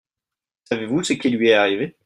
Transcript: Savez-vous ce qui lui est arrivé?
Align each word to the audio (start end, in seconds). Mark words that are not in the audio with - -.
Savez-vous 0.63 1.03
ce 1.03 1.13
qui 1.13 1.29
lui 1.29 1.49
est 1.49 1.53
arrivé? 1.53 1.95